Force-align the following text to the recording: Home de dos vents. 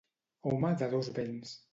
Home 0.51 0.71
de 0.81 0.87
dos 0.95 1.09
vents. 1.19 1.53